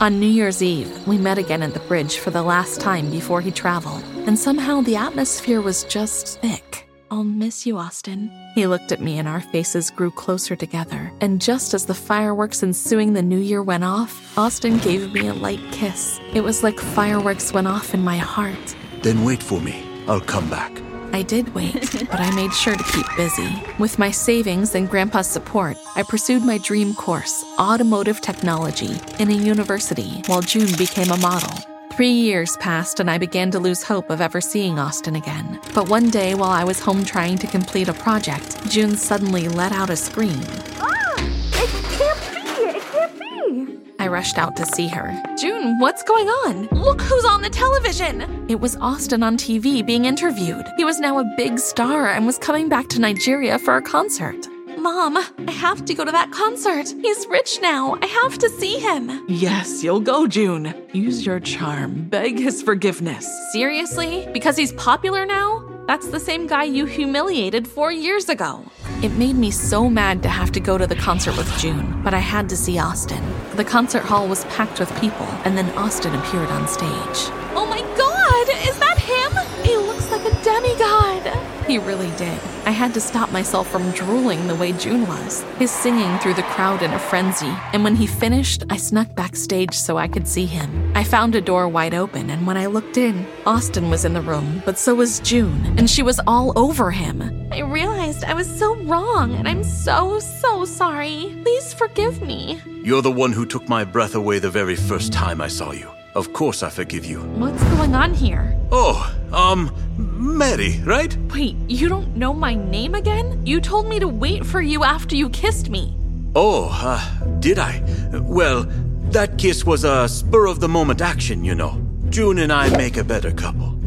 On 0.00 0.20
New 0.20 0.32
Year's 0.38 0.62
Eve, 0.62 0.90
we 1.08 1.18
met 1.18 1.38
again 1.38 1.62
at 1.64 1.74
the 1.74 1.88
bridge 1.88 2.18
for 2.22 2.30
the 2.30 2.46
last 2.54 2.80
time 2.80 3.10
before 3.10 3.40
he 3.40 3.50
traveled, 3.50 4.04
and 4.28 4.38
somehow 4.38 4.80
the 4.82 4.94
atmosphere 4.94 5.60
was 5.60 5.82
just 5.84 6.40
thick. 6.40 6.85
I'll 7.10 7.24
miss 7.24 7.66
you, 7.66 7.78
Austin. 7.78 8.30
He 8.54 8.66
looked 8.66 8.90
at 8.90 9.00
me, 9.00 9.18
and 9.18 9.28
our 9.28 9.40
faces 9.40 9.90
grew 9.90 10.10
closer 10.10 10.56
together. 10.56 11.12
And 11.20 11.40
just 11.40 11.72
as 11.72 11.86
the 11.86 11.94
fireworks 11.94 12.62
ensuing 12.62 13.12
the 13.12 13.22
new 13.22 13.38
year 13.38 13.62
went 13.62 13.84
off, 13.84 14.36
Austin 14.36 14.78
gave 14.78 15.12
me 15.12 15.28
a 15.28 15.34
light 15.34 15.60
kiss. 15.70 16.20
It 16.34 16.40
was 16.42 16.62
like 16.62 16.78
fireworks 16.80 17.52
went 17.52 17.68
off 17.68 17.94
in 17.94 18.02
my 18.02 18.16
heart. 18.16 18.76
then 19.02 19.24
wait 19.24 19.42
for 19.42 19.60
me. 19.60 19.84
I'll 20.08 20.20
come 20.20 20.48
back. 20.50 20.72
I 21.12 21.22
did 21.22 21.54
wait, 21.54 21.74
but 22.10 22.20
I 22.20 22.34
made 22.34 22.52
sure 22.52 22.74
to 22.74 22.84
keep 22.92 23.06
busy. 23.16 23.48
With 23.78 23.98
my 23.98 24.10
savings 24.10 24.74
and 24.74 24.90
Grandpa's 24.90 25.28
support, 25.28 25.76
I 25.94 26.02
pursued 26.02 26.42
my 26.42 26.58
dream 26.58 26.94
course, 26.94 27.44
automotive 27.58 28.20
technology, 28.20 28.98
in 29.20 29.30
a 29.30 29.34
university, 29.34 30.22
while 30.26 30.42
June 30.42 30.76
became 30.76 31.10
a 31.10 31.16
model. 31.18 31.75
Three 31.96 32.10
years 32.10 32.58
passed, 32.58 33.00
and 33.00 33.10
I 33.10 33.16
began 33.16 33.50
to 33.52 33.58
lose 33.58 33.82
hope 33.82 34.10
of 34.10 34.20
ever 34.20 34.38
seeing 34.38 34.78
Austin 34.78 35.16
again. 35.16 35.58
But 35.74 35.88
one 35.88 36.10
day, 36.10 36.34
while 36.34 36.50
I 36.50 36.62
was 36.62 36.78
home 36.78 37.06
trying 37.06 37.38
to 37.38 37.46
complete 37.46 37.88
a 37.88 37.94
project, 37.94 38.68
June 38.68 38.98
suddenly 38.98 39.48
let 39.48 39.72
out 39.72 39.88
a 39.88 39.96
scream. 39.96 40.38
Ah! 40.78 41.14
It 41.54 41.70
can't 41.96 42.20
be! 42.34 42.62
It 42.76 42.82
can't 42.82 43.18
be! 43.18 43.78
I 43.98 44.08
rushed 44.08 44.36
out 44.36 44.56
to 44.56 44.66
see 44.66 44.88
her. 44.88 45.10
June, 45.40 45.78
what's 45.78 46.02
going 46.02 46.26
on? 46.28 46.68
Look 46.72 47.00
who's 47.00 47.24
on 47.24 47.40
the 47.40 47.48
television! 47.48 48.44
It 48.50 48.60
was 48.60 48.76
Austin 48.76 49.22
on 49.22 49.38
TV 49.38 49.84
being 49.84 50.04
interviewed. 50.04 50.66
He 50.76 50.84
was 50.84 51.00
now 51.00 51.18
a 51.18 51.34
big 51.38 51.58
star 51.58 52.08
and 52.08 52.26
was 52.26 52.36
coming 52.36 52.68
back 52.68 52.88
to 52.88 53.00
Nigeria 53.00 53.58
for 53.58 53.74
a 53.74 53.80
concert. 53.80 54.46
Mom, 54.86 55.16
I 55.16 55.50
have 55.50 55.84
to 55.86 55.94
go 55.94 56.04
to 56.04 56.12
that 56.12 56.30
concert. 56.30 56.94
He's 57.02 57.26
rich 57.26 57.58
now. 57.60 57.98
I 58.00 58.06
have 58.06 58.38
to 58.38 58.48
see 58.48 58.78
him. 58.78 59.24
Yes, 59.28 59.82
you'll 59.82 59.98
go, 59.98 60.28
June. 60.28 60.72
Use 60.92 61.26
your 61.26 61.40
charm. 61.40 62.04
Beg 62.04 62.38
his 62.38 62.62
forgiveness. 62.62 63.26
Seriously? 63.50 64.28
Because 64.32 64.56
he's 64.56 64.72
popular 64.74 65.26
now? 65.26 65.68
That's 65.88 66.06
the 66.06 66.20
same 66.20 66.46
guy 66.46 66.62
you 66.62 66.84
humiliated 66.84 67.66
four 67.66 67.90
years 67.90 68.28
ago. 68.28 68.64
It 69.02 69.10
made 69.14 69.34
me 69.34 69.50
so 69.50 69.90
mad 69.90 70.22
to 70.22 70.28
have 70.28 70.52
to 70.52 70.60
go 70.60 70.78
to 70.78 70.86
the 70.86 70.94
concert 70.94 71.36
with 71.36 71.50
June, 71.58 72.00
but 72.04 72.14
I 72.14 72.20
had 72.20 72.48
to 72.50 72.56
see 72.56 72.78
Austin. 72.78 73.24
The 73.56 73.64
concert 73.64 74.04
hall 74.04 74.28
was 74.28 74.44
packed 74.44 74.78
with 74.78 75.00
people, 75.00 75.26
and 75.44 75.58
then 75.58 75.68
Austin 75.76 76.14
appeared 76.14 76.50
on 76.50 76.68
stage. 76.68 77.18
Oh 77.58 77.66
my 77.68 77.80
god! 77.98 78.48
Is 78.68 78.78
that 78.78 78.98
him? 79.00 79.64
He 79.64 79.76
looks 79.76 80.08
like 80.12 80.24
a 80.32 80.44
demigod! 80.44 81.55
He 81.66 81.78
really 81.78 82.10
did. 82.16 82.38
I 82.64 82.70
had 82.70 82.94
to 82.94 83.00
stop 83.00 83.32
myself 83.32 83.68
from 83.68 83.90
drooling 83.90 84.46
the 84.46 84.54
way 84.54 84.70
June 84.70 85.04
was. 85.08 85.42
His 85.58 85.72
singing 85.72 86.16
through 86.18 86.34
the 86.34 86.44
crowd 86.44 86.80
in 86.80 86.92
a 86.92 86.98
frenzy, 86.98 87.52
and 87.72 87.82
when 87.82 87.96
he 87.96 88.06
finished, 88.06 88.62
I 88.70 88.76
snuck 88.76 89.12
backstage 89.16 89.74
so 89.74 89.96
I 89.96 90.06
could 90.06 90.28
see 90.28 90.46
him. 90.46 90.92
I 90.94 91.02
found 91.02 91.34
a 91.34 91.40
door 91.40 91.68
wide 91.68 91.92
open, 91.92 92.30
and 92.30 92.46
when 92.46 92.56
I 92.56 92.66
looked 92.66 92.96
in, 92.96 93.26
Austin 93.46 93.90
was 93.90 94.04
in 94.04 94.12
the 94.12 94.20
room, 94.20 94.62
but 94.64 94.78
so 94.78 94.94
was 94.94 95.18
June, 95.20 95.74
and 95.76 95.90
she 95.90 96.04
was 96.04 96.20
all 96.28 96.56
over 96.56 96.92
him. 96.92 97.48
I 97.50 97.62
realized 97.62 98.22
I 98.22 98.34
was 98.34 98.48
so 98.48 98.76
wrong, 98.84 99.34
and 99.34 99.48
I'm 99.48 99.64
so, 99.64 100.20
so 100.20 100.64
sorry. 100.64 101.36
Please 101.42 101.74
forgive 101.74 102.22
me. 102.22 102.62
You're 102.84 103.02
the 103.02 103.10
one 103.10 103.32
who 103.32 103.44
took 103.44 103.68
my 103.68 103.82
breath 103.82 104.14
away 104.14 104.38
the 104.38 104.50
very 104.50 104.76
first 104.76 105.12
time 105.12 105.40
I 105.40 105.48
saw 105.48 105.72
you. 105.72 105.95
Of 106.16 106.32
course 106.32 106.62
I 106.62 106.70
forgive 106.70 107.04
you. 107.04 107.20
What's 107.36 107.62
going 107.64 107.94
on 107.94 108.14
here? 108.14 108.58
Oh, 108.72 109.14
um, 109.34 109.70
Mary, 109.98 110.80
right? 110.82 111.14
Wait, 111.30 111.56
you 111.68 111.90
don't 111.90 112.16
know 112.16 112.32
my 112.32 112.54
name 112.54 112.94
again? 112.94 113.44
You 113.44 113.60
told 113.60 113.86
me 113.86 113.98
to 113.98 114.08
wait 114.08 114.46
for 114.46 114.62
you 114.62 114.82
after 114.82 115.14
you 115.14 115.28
kissed 115.28 115.68
me. 115.68 115.94
Oh, 116.34 116.70
uh, 116.72 117.04
did 117.40 117.58
I? 117.58 117.82
Well, 118.14 118.64
that 119.10 119.36
kiss 119.36 119.66
was 119.66 119.84
a 119.84 120.08
spur 120.08 120.46
of 120.46 120.60
the 120.60 120.68
moment 120.68 121.02
action, 121.02 121.44
you 121.44 121.54
know. 121.54 121.78
June 122.08 122.38
and 122.38 122.50
I 122.50 122.74
make 122.74 122.96
a 122.96 123.04
better 123.04 123.30
couple. 123.30 123.78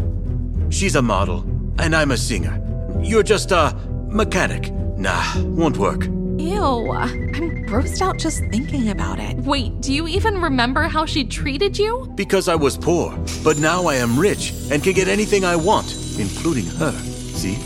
She's 0.69 0.95
a 0.95 1.01
model, 1.01 1.39
and 1.79 1.95
I'm 1.95 2.11
a 2.11 2.17
singer. 2.17 2.61
You're 3.01 3.23
just 3.23 3.51
a 3.51 3.75
mechanic. 4.07 4.71
Nah, 4.99 5.41
won't 5.41 5.77
work. 5.77 6.05
Ew, 6.39 6.91
I'm 6.91 7.65
grossed 7.65 8.01
out 8.01 8.17
just 8.17 8.39
thinking 8.45 8.91
about 8.91 9.19
it. 9.19 9.35
Wait, 9.39 9.81
do 9.81 9.93
you 9.93 10.07
even 10.07 10.41
remember 10.41 10.83
how 10.83 11.05
she 11.05 11.25
treated 11.25 11.77
you? 11.77 12.09
Because 12.15 12.47
I 12.47 12.55
was 12.55 12.77
poor, 12.77 13.13
but 13.43 13.57
now 13.57 13.87
I 13.87 13.95
am 13.95 14.17
rich 14.17 14.53
and 14.71 14.81
can 14.81 14.93
get 14.93 15.09
anything 15.09 15.43
I 15.43 15.57
want, 15.57 15.93
including 16.17 16.65
her. 16.77 16.93
See? 16.93 17.57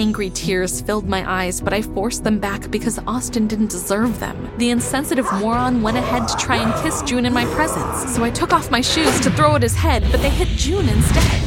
Angry 0.00 0.30
tears 0.30 0.80
filled 0.80 1.08
my 1.08 1.22
eyes, 1.30 1.60
but 1.60 1.72
I 1.72 1.82
forced 1.82 2.24
them 2.24 2.40
back 2.40 2.68
because 2.68 2.98
Austin 3.06 3.46
didn't 3.46 3.70
deserve 3.70 4.18
them. 4.18 4.50
The 4.58 4.70
insensitive 4.70 5.32
moron 5.34 5.80
went 5.80 5.96
ahead 5.96 6.26
to 6.26 6.36
try 6.36 6.56
and 6.56 6.74
kiss 6.82 7.02
June 7.02 7.26
in 7.26 7.32
my 7.32 7.44
presence, 7.54 8.12
so 8.12 8.24
I 8.24 8.30
took 8.30 8.52
off 8.52 8.72
my 8.72 8.80
shoes 8.80 9.20
to 9.20 9.30
throw 9.30 9.54
at 9.54 9.62
his 9.62 9.76
head, 9.76 10.02
but 10.10 10.20
they 10.20 10.30
hit 10.30 10.48
June 10.48 10.88
instead. 10.88 11.45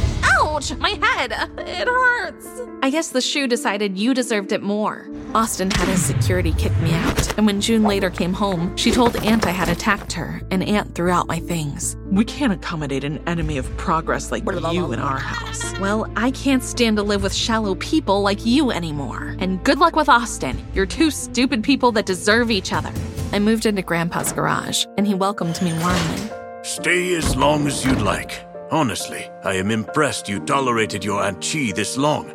Ouch! 0.60 0.76
My 0.76 0.90
head! 0.90 1.32
It 1.56 1.88
hurts! 1.88 2.60
I 2.82 2.90
guess 2.90 3.08
the 3.08 3.22
shoe 3.22 3.46
decided 3.46 3.96
you 3.96 4.12
deserved 4.12 4.52
it 4.52 4.62
more. 4.62 5.08
Austin 5.34 5.70
had 5.70 5.88
his 5.88 6.04
security 6.04 6.52
kick 6.52 6.76
me 6.80 6.92
out, 6.92 7.38
and 7.38 7.46
when 7.46 7.62
June 7.62 7.82
later 7.84 8.10
came 8.10 8.34
home, 8.34 8.76
she 8.76 8.90
told 8.90 9.16
Aunt 9.24 9.46
I 9.46 9.52
had 9.52 9.70
attacked 9.70 10.12
her, 10.12 10.42
and 10.50 10.62
Aunt 10.62 10.94
threw 10.94 11.08
out 11.08 11.26
my 11.26 11.38
things. 11.38 11.96
We 12.10 12.26
can't 12.26 12.52
accommodate 12.52 13.04
an 13.04 13.26
enemy 13.26 13.56
of 13.56 13.74
progress 13.78 14.30
like 14.30 14.44
you 14.44 14.92
in 14.92 14.98
our 14.98 15.18
house. 15.18 15.78
Well, 15.78 16.10
I 16.14 16.30
can't 16.32 16.62
stand 16.62 16.98
to 16.98 17.02
live 17.02 17.22
with 17.22 17.32
shallow 17.32 17.74
people 17.76 18.20
like 18.20 18.44
you 18.44 18.70
anymore. 18.70 19.36
And 19.38 19.64
good 19.64 19.78
luck 19.78 19.96
with 19.96 20.10
Austin. 20.10 20.62
You're 20.74 20.84
two 20.84 21.10
stupid 21.10 21.62
people 21.62 21.90
that 21.92 22.04
deserve 22.04 22.50
each 22.50 22.74
other. 22.74 22.92
I 23.32 23.38
moved 23.38 23.64
into 23.64 23.80
Grandpa's 23.80 24.32
garage, 24.32 24.84
and 24.98 25.06
he 25.06 25.14
welcomed 25.14 25.62
me 25.62 25.72
warmly. 25.72 26.30
Stay 26.64 27.14
as 27.14 27.34
long 27.34 27.66
as 27.66 27.82
you'd 27.82 28.02
like. 28.02 28.49
Honestly, 28.70 29.28
I 29.42 29.54
am 29.54 29.72
impressed 29.72 30.28
you 30.28 30.38
tolerated 30.38 31.04
your 31.04 31.24
Aunt 31.24 31.44
Chi 31.44 31.72
this 31.74 31.96
long. 31.96 32.32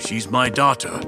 She's 0.00 0.30
my 0.30 0.48
daughter, 0.48 0.98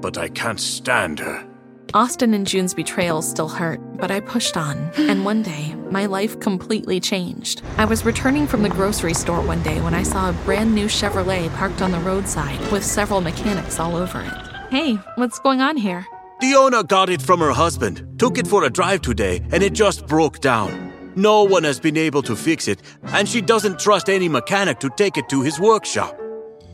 but 0.00 0.16
I 0.16 0.28
can't 0.28 0.58
stand 0.58 1.18
her. 1.18 1.46
Austin 1.92 2.32
and 2.32 2.46
June's 2.46 2.72
betrayal 2.72 3.20
still 3.20 3.48
hurt, 3.48 3.78
but 3.98 4.10
I 4.10 4.20
pushed 4.20 4.56
on, 4.56 4.78
and 4.96 5.24
one 5.24 5.42
day, 5.42 5.74
my 5.90 6.06
life 6.06 6.40
completely 6.40 6.98
changed. 6.98 7.60
I 7.76 7.84
was 7.84 8.06
returning 8.06 8.46
from 8.46 8.62
the 8.62 8.70
grocery 8.70 9.12
store 9.12 9.42
one 9.42 9.62
day 9.62 9.82
when 9.82 9.92
I 9.92 10.02
saw 10.02 10.30
a 10.30 10.32
brand 10.44 10.74
new 10.74 10.86
Chevrolet 10.86 11.54
parked 11.54 11.82
on 11.82 11.92
the 11.92 12.00
roadside 12.00 12.60
with 12.72 12.84
several 12.84 13.20
mechanics 13.20 13.78
all 13.78 13.96
over 13.96 14.22
it. 14.22 14.72
Hey, 14.72 14.94
what's 15.16 15.38
going 15.38 15.60
on 15.60 15.76
here? 15.76 16.06
The 16.40 16.54
owner 16.54 16.82
got 16.82 17.10
it 17.10 17.20
from 17.20 17.40
her 17.40 17.52
husband, 17.52 18.18
took 18.18 18.38
it 18.38 18.46
for 18.46 18.64
a 18.64 18.70
drive 18.70 19.02
today, 19.02 19.42
and 19.52 19.62
it 19.62 19.74
just 19.74 20.06
broke 20.06 20.40
down. 20.40 20.85
No 21.16 21.44
one 21.44 21.64
has 21.64 21.80
been 21.80 21.96
able 21.96 22.22
to 22.24 22.36
fix 22.36 22.68
it, 22.68 22.82
and 23.04 23.26
she 23.26 23.40
doesn't 23.40 23.80
trust 23.80 24.10
any 24.10 24.28
mechanic 24.28 24.80
to 24.80 24.90
take 24.90 25.16
it 25.16 25.30
to 25.30 25.40
his 25.40 25.58
workshop. 25.58 26.14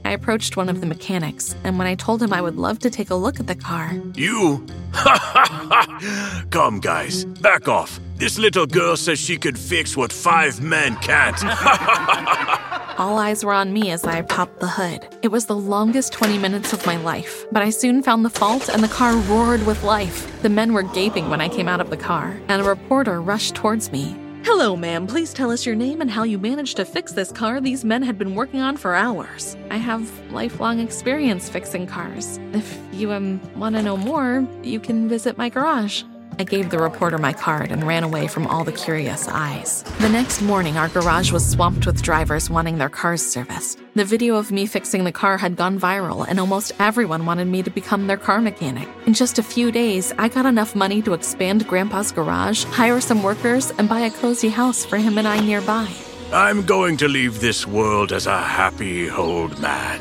I 0.05 0.11
approached 0.11 0.57
one 0.57 0.69
of 0.69 0.81
the 0.81 0.87
mechanics, 0.87 1.55
and 1.63 1.79
when 1.79 1.87
I 1.87 1.95
told 1.95 2.21
him 2.21 2.33
I 2.33 2.43
would 2.43 2.57
love 2.57 2.81
to 2.81 2.91
take 2.91 3.11
a 3.11 3.15
look 3.15 3.39
at 3.39 3.47
the 3.47 3.55
car, 3.55 3.93
You? 4.17 4.67
Ha 4.95 5.17
ha! 5.23 6.45
Come, 6.51 6.81
guys, 6.81 7.25
back 7.25 7.69
off. 7.69 8.01
This 8.17 8.37
little 8.37 8.67
girl 8.67 8.97
says 8.97 9.21
she 9.21 9.37
could 9.37 9.57
fix 9.57 9.97
what 9.97 10.13
five 10.13 10.61
men 10.61 10.97
can't. 10.97 11.39
all 12.99 13.19
eyes 13.19 13.45
were 13.45 13.53
on 13.53 13.73
me 13.73 13.93
as 13.93 14.05
I 14.05 14.23
popped 14.23 14.59
the 14.59 14.69
hood. 14.69 15.07
It 15.23 15.29
was 15.29 15.47
the 15.47 15.57
longest 15.57 16.13
20 16.13 16.39
minutes 16.39 16.73
of 16.73 16.85
my 16.85 16.97
life, 16.97 17.45
but 17.53 17.63
I 17.63 17.71
soon 17.71 18.03
found 18.03 18.25
the 18.25 18.31
fault 18.31 18.69
and 18.69 18.83
the 18.83 18.89
car 18.89 19.15
roared 19.15 19.65
with 19.67 19.85
life. 19.85 20.43
The 20.43 20.49
men 20.49 20.73
were 20.73 20.83
gaping 20.83 21.31
when 21.31 21.41
I 21.41 21.49
came 21.49 21.69
out 21.69 21.81
of 21.81 21.91
the 21.91 21.97
car, 21.97 22.41
and 22.49 22.61
a 22.61 22.65
reporter 22.65 23.23
rushed 23.23 23.55
towards 23.55 23.93
me. 23.93 24.17
Hello, 24.45 24.75
ma'am. 24.75 25.07
Please 25.07 25.33
tell 25.33 25.53
us 25.53 25.65
your 25.65 25.77
name 25.77 26.01
and 26.01 26.11
how 26.11 26.25
you 26.25 26.37
managed 26.37 26.77
to 26.77 26.85
fix 26.85 27.13
this 27.13 27.31
car 27.31 27.61
these 27.61 27.85
men 27.85 28.03
had 28.03 28.19
been 28.19 28.35
working 28.35 28.61
on 28.61 28.77
for 28.77 28.93
hours. 28.93 29.57
I 29.71 29.77
have 29.77 30.11
lifelong 30.33 30.81
experience 30.81 31.49
fixing 31.49 31.87
cars. 31.87 32.41
If 32.53 32.77
you 32.93 33.13
um, 33.13 33.41
want 33.55 33.77
to 33.77 33.83
know 33.83 33.97
more, 33.97 34.45
you 34.65 34.81
can 34.81 35.09
visit 35.09 35.39
my 35.39 35.49
garage. 35.49 36.03
I 36.43 36.45
gave 36.45 36.71
the 36.71 36.79
reporter 36.81 37.19
my 37.19 37.33
card 37.33 37.71
and 37.71 37.87
ran 37.87 38.03
away 38.03 38.27
from 38.27 38.49
all 38.49 38.65
the 38.65 38.73
curious 38.73 39.29
eyes. 39.29 39.85
The 40.01 40.09
next 40.09 40.43
morning, 40.43 40.77
our 40.77 40.89
garage 40.89 41.31
was 41.31 41.49
swamped 41.49 41.87
with 41.87 42.03
drivers 42.03 42.51
wanting 42.51 42.79
their 42.79 42.89
cars 42.89 43.25
serviced. 43.25 43.79
The 43.95 44.05
video 44.05 44.35
of 44.35 44.51
me 44.51 44.67
fixing 44.67 45.05
the 45.05 45.13
car 45.13 45.39
had 45.39 45.55
gone 45.55 45.79
viral, 45.79 46.27
and 46.29 46.41
almost 46.41 46.73
everyone 46.81 47.27
wanted 47.27 47.47
me 47.47 47.63
to 47.63 47.71
become 47.71 48.09
their 48.09 48.17
car 48.17 48.41
mechanic. 48.41 48.89
In 49.07 49.15
just 49.15 49.39
a 49.39 49.43
few 49.45 49.71
days, 49.71 50.13
I 50.19 50.27
got 50.27 50.45
enough 50.45 50.75
money 50.75 51.01
to 51.03 51.13
expand 51.13 51.69
Grandpa's 51.69 52.11
garage, 52.11 52.65
hire 52.65 53.01
some 53.01 53.23
workers, 53.23 53.71
and 53.79 53.89
buy 53.89 54.01
a 54.01 54.11
cozy 54.11 54.49
house 54.49 54.85
for 54.85 54.97
him 54.97 55.19
and 55.19 55.29
I 55.29 55.39
nearby. 55.39 55.89
I'm 56.33 56.67
going 56.67 56.97
to 56.97 57.07
leave 57.07 57.39
this 57.41 57.69
world 57.69 58.11
as 58.11 58.27
a 58.27 58.43
happy 58.43 59.09
old 59.09 59.61
man. 59.61 60.01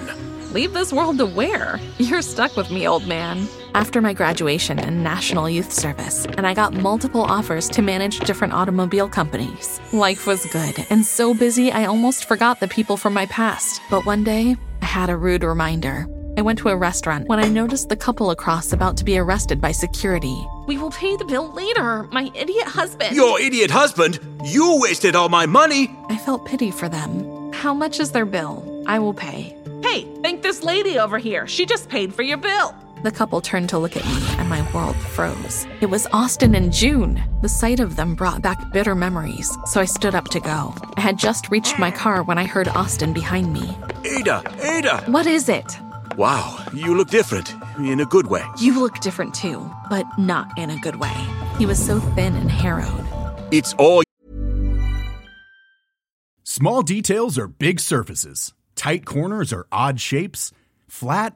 Leave 0.53 0.73
this 0.73 0.91
world 0.91 1.19
to 1.19 1.27
where? 1.27 1.79
You're 1.99 2.23
stuck 2.23 2.57
with 2.57 2.71
me, 2.71 2.87
old 2.87 3.05
man. 3.07 3.47
After 3.73 4.01
my 4.01 4.11
graduation 4.13 4.79
and 4.79 5.01
national 5.01 5.49
youth 5.49 5.71
service, 5.71 6.25
and 6.25 6.45
I 6.45 6.53
got 6.53 6.73
multiple 6.73 7.21
offers 7.21 7.69
to 7.69 7.81
manage 7.81 8.19
different 8.19 8.53
automobile 8.53 9.07
companies. 9.07 9.79
Life 9.93 10.27
was 10.27 10.45
good 10.47 10.85
and 10.89 11.05
so 11.05 11.33
busy 11.33 11.71
I 11.71 11.85
almost 11.85 12.25
forgot 12.25 12.59
the 12.59 12.67
people 12.67 12.97
from 12.97 13.13
my 13.13 13.27
past. 13.27 13.81
But 13.89 14.05
one 14.05 14.25
day, 14.25 14.57
I 14.81 14.85
had 14.85 15.09
a 15.09 15.15
rude 15.15 15.43
reminder. 15.43 16.05
I 16.37 16.41
went 16.41 16.59
to 16.59 16.69
a 16.69 16.75
restaurant 16.75 17.27
when 17.27 17.39
I 17.39 17.47
noticed 17.47 17.87
the 17.87 17.95
couple 17.95 18.31
across 18.31 18.73
about 18.73 18.97
to 18.97 19.05
be 19.05 19.17
arrested 19.17 19.61
by 19.61 19.71
security. 19.71 20.45
We 20.67 20.77
will 20.77 20.91
pay 20.91 21.15
the 21.15 21.25
bill 21.25 21.53
later, 21.53 22.03
my 22.11 22.29
idiot 22.35 22.67
husband. 22.67 23.15
Your 23.15 23.39
idiot 23.39 23.71
husband? 23.71 24.19
You 24.43 24.79
wasted 24.81 25.15
all 25.15 25.29
my 25.29 25.45
money! 25.45 25.95
I 26.09 26.17
felt 26.17 26.45
pity 26.45 26.71
for 26.71 26.89
them. 26.89 27.51
How 27.53 27.73
much 27.73 27.99
is 27.99 28.11
their 28.11 28.25
bill? 28.25 28.83
I 28.85 28.99
will 28.99 29.13
pay. 29.13 29.55
Hey, 29.83 30.07
thank 30.21 30.41
this 30.41 30.63
lady 30.63 30.99
over 30.99 31.17
here. 31.17 31.47
She 31.47 31.65
just 31.65 31.89
paid 31.89 32.13
for 32.13 32.23
your 32.23 32.37
bill. 32.37 32.75
The 33.03 33.11
couple 33.11 33.41
turned 33.41 33.69
to 33.69 33.79
look 33.79 33.97
at 33.97 34.05
me, 34.05 34.37
and 34.37 34.47
my 34.47 34.61
world 34.73 34.95
froze. 34.95 35.65
It 35.81 35.87
was 35.87 36.05
Austin 36.13 36.53
and 36.53 36.71
June. 36.71 37.19
The 37.41 37.49
sight 37.49 37.79
of 37.79 37.95
them 37.95 38.13
brought 38.13 38.43
back 38.43 38.71
bitter 38.71 38.93
memories, 38.93 39.51
so 39.65 39.81
I 39.81 39.85
stood 39.85 40.13
up 40.13 40.25
to 40.25 40.39
go. 40.39 40.75
I 40.97 41.01
had 41.01 41.17
just 41.17 41.49
reached 41.49 41.79
my 41.79 41.89
car 41.89 42.21
when 42.21 42.37
I 42.37 42.45
heard 42.45 42.67
Austin 42.67 43.11
behind 43.11 43.53
me. 43.53 43.75
Ada, 44.05 44.43
Ada! 44.61 45.03
What 45.07 45.25
is 45.25 45.49
it? 45.49 45.79
Wow, 46.15 46.63
you 46.73 46.95
look 46.95 47.09
different. 47.09 47.55
In 47.79 48.01
a 48.01 48.05
good 48.05 48.27
way. 48.27 48.45
You 48.59 48.79
look 48.79 48.99
different 48.99 49.33
too, 49.33 49.67
but 49.89 50.05
not 50.19 50.55
in 50.59 50.69
a 50.69 50.77
good 50.77 50.97
way. 50.97 51.15
He 51.57 51.65
was 51.65 51.83
so 51.83 51.99
thin 51.99 52.35
and 52.35 52.51
harrowed. 52.51 53.07
It's 53.51 53.73
all. 53.79 54.03
Small 56.43 56.83
details 56.83 57.39
are 57.39 57.47
big 57.47 57.79
surfaces. 57.79 58.53
Tight 58.75 59.05
corners 59.05 59.51
are 59.51 59.65
odd 59.71 59.99
shapes. 59.99 60.51
Flat, 60.87 61.35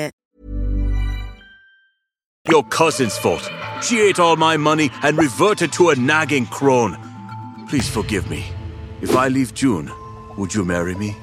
Your 2.49 2.63
cousin's 2.63 3.15
fault. 3.19 3.51
She 3.83 4.01
ate 4.01 4.19
all 4.19 4.35
my 4.35 4.57
money 4.57 4.89
and 5.03 5.15
reverted 5.15 5.71
to 5.73 5.89
a 5.89 5.95
nagging 5.95 6.47
crone. 6.47 6.97
Please 7.69 7.87
forgive 7.87 8.31
me. 8.31 8.45
If 8.99 9.15
I 9.15 9.27
leave 9.27 9.53
June, 9.53 9.91
would 10.37 10.51
you 10.51 10.65
marry 10.65 10.95
me? 10.95 11.15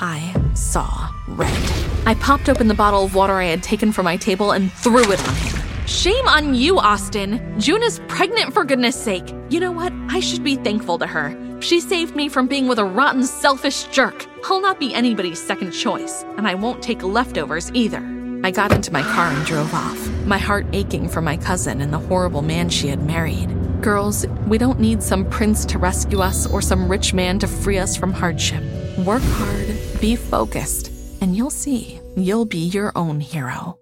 I 0.00 0.34
saw 0.54 1.10
red. 1.28 1.72
I 2.04 2.14
popped 2.16 2.50
open 2.50 2.68
the 2.68 2.74
bottle 2.74 3.04
of 3.04 3.14
water 3.14 3.32
I 3.40 3.44
had 3.46 3.62
taken 3.62 3.90
from 3.90 4.04
my 4.04 4.18
table 4.18 4.52
and 4.52 4.70
threw 4.70 5.10
it 5.10 5.26
on 5.26 5.34
him. 5.34 5.86
Shame 5.86 6.28
on 6.28 6.54
you, 6.54 6.78
Austin. 6.78 7.58
June 7.58 7.82
is 7.82 8.00
pregnant 8.08 8.52
for 8.52 8.64
goodness 8.64 9.02
sake. 9.02 9.34
You 9.48 9.60
know 9.60 9.72
what? 9.72 9.94
I 10.10 10.20
should 10.20 10.44
be 10.44 10.56
thankful 10.56 10.98
to 10.98 11.06
her. 11.06 11.34
She 11.62 11.80
saved 11.80 12.14
me 12.14 12.28
from 12.28 12.48
being 12.48 12.68
with 12.68 12.78
a 12.78 12.84
rotten, 12.84 13.24
selfish 13.24 13.84
jerk. 13.84 14.26
I'll 14.44 14.60
not 14.60 14.78
be 14.78 14.94
anybody's 14.94 15.42
second 15.42 15.70
choice, 15.72 16.22
and 16.36 16.46
I 16.46 16.54
won't 16.54 16.82
take 16.82 17.02
leftovers 17.02 17.72
either. 17.72 18.13
I 18.44 18.50
got 18.50 18.72
into 18.72 18.92
my 18.92 19.00
car 19.00 19.28
and 19.28 19.46
drove 19.46 19.72
off, 19.72 19.98
my 20.26 20.36
heart 20.36 20.66
aching 20.74 21.08
for 21.08 21.22
my 21.22 21.38
cousin 21.38 21.80
and 21.80 21.90
the 21.90 21.98
horrible 21.98 22.42
man 22.42 22.68
she 22.68 22.88
had 22.88 23.02
married. 23.02 23.48
Girls, 23.80 24.26
we 24.46 24.58
don't 24.58 24.78
need 24.78 25.02
some 25.02 25.24
prince 25.30 25.64
to 25.64 25.78
rescue 25.78 26.20
us 26.20 26.46
or 26.46 26.60
some 26.60 26.86
rich 26.86 27.14
man 27.14 27.38
to 27.38 27.46
free 27.46 27.78
us 27.78 27.96
from 27.96 28.12
hardship. 28.12 28.62
Work 28.98 29.22
hard, 29.22 29.68
be 29.98 30.14
focused, 30.14 30.90
and 31.22 31.34
you'll 31.34 31.48
see 31.48 31.98
you'll 32.18 32.44
be 32.44 32.58
your 32.58 32.92
own 32.94 33.18
hero. 33.18 33.78